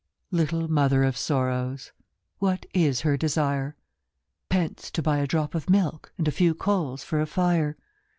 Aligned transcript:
LITTLE 0.31 0.67
mother 0.67 1.03
of 1.03 1.15
sorrows, 1.15 1.91
What 2.39 2.65
is 2.73 3.01
her 3.01 3.17
desire?' 3.17 3.75
Pence, 4.49 4.89
to 4.89 5.03
buy 5.03 5.17
a 5.19 5.27
drop 5.27 5.53
of 5.53 5.69
milk 5.69 6.11
And 6.17 6.27
a 6.27 6.31
few 6.31 6.55
coals 6.55 7.03
for 7.03 7.21
a 7.21 7.27
fire. 7.27 7.77